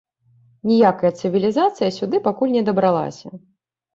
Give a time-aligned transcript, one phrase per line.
[0.69, 3.27] Ніякая цывілізацыя сюды пакуль не дабралася.